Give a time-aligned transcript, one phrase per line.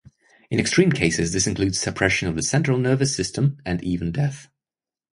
[0.49, 4.47] In extreme cases this includes suppression of the central nervous system and even death.